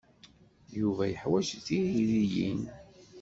[0.79, 2.61] Yuba yeḥwaj tiririyin.